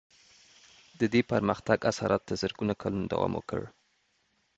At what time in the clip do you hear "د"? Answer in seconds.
0.99-1.01